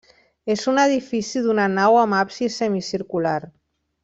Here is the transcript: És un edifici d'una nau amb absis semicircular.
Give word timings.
És 0.53 0.63
un 0.71 0.79
edifici 0.83 1.43
d'una 1.49 1.67
nau 1.75 1.99
amb 2.05 2.19
absis 2.23 2.57
semicircular. 2.63 3.39